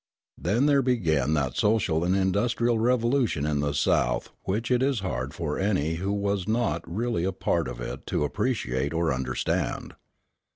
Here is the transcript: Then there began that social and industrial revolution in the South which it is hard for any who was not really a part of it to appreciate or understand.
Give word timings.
Then 0.35 0.65
there 0.65 0.81
began 0.81 1.35
that 1.35 1.55
social 1.55 2.03
and 2.03 2.15
industrial 2.15 2.79
revolution 2.79 3.45
in 3.45 3.59
the 3.59 3.71
South 3.75 4.31
which 4.45 4.71
it 4.71 4.81
is 4.81 5.01
hard 5.01 5.31
for 5.31 5.59
any 5.59 5.97
who 5.97 6.11
was 6.11 6.47
not 6.47 6.81
really 6.91 7.23
a 7.23 7.31
part 7.31 7.67
of 7.67 7.79
it 7.79 8.07
to 8.07 8.23
appreciate 8.23 8.95
or 8.95 9.13
understand. 9.13 9.93